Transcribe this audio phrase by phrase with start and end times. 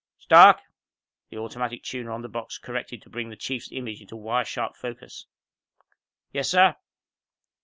[0.17, 0.59] "Stark!"
[1.29, 4.75] The automatic tuner on the box corrected to bring the Chief's image in wire sharp
[4.75, 5.27] focus.
[6.31, 6.75] "Yes, sir?"